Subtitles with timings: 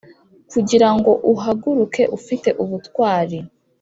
[0.51, 3.37] kugirango uhaguruke ufite ubutwari,